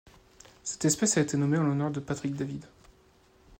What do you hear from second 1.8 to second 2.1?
de